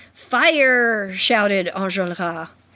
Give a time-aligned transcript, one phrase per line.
[0.15, 2.47] "Fire!" shouted Enjolras.